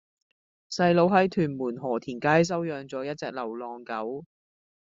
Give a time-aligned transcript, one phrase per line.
[0.71, 4.25] 細佬喺屯門河田街收養左一隻流浪狗